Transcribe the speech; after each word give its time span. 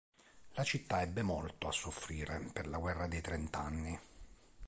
La 0.53 0.63
città 0.63 1.01
ebbe 1.03 1.21
molto 1.21 1.67
a 1.67 1.71
soffrire 1.71 2.39
per 2.51 2.65
la 2.67 2.79
guerra 2.79 3.05
dei 3.05 3.21
trent'anni. 3.21 3.99